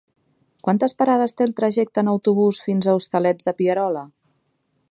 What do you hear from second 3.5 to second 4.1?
de Pierola?